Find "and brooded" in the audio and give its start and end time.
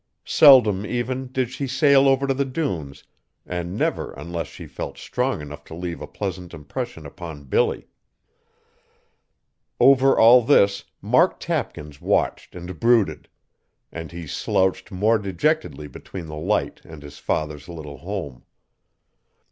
12.55-13.29